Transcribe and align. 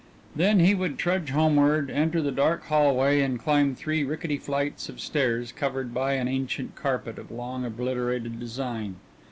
Then 0.35 0.59
he 0.61 0.73
would 0.73 0.97
trudge 0.97 1.29
homeward, 1.29 1.91
enter 1.91 2.23
the 2.23 2.31
dark 2.31 2.63
hallway, 2.65 3.21
and 3.21 3.37
climb 3.39 3.75
three 3.75 4.03
rickety 4.03 4.37
flights 4.37 4.89
of 4.89 4.99
stairs 4.99 5.51
covered 5.51 5.93
by 5.93 6.13
an 6.13 6.27
ancient 6.27 6.73
carpet 6.73 7.19
of 7.19 7.29
long 7.29 7.63
obliterated 7.65 8.39
design. 8.39 8.95